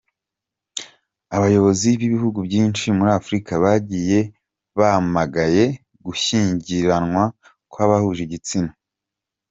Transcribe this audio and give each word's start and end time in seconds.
Abayobozi 1.35 1.87
b’ibihugu 1.99 2.39
byinshi 2.47 2.85
muri 2.97 3.11
Afrika, 3.19 3.51
bagiye 3.63 4.19
bamagaye 4.79 5.65
gushyingiranwa 6.05 7.23
kw’abahuje 7.71 8.21
igitsina. 8.27 8.71